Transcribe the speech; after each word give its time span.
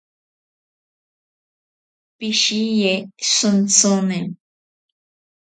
Pishiye 2.17 2.93
shintsini. 3.31 4.19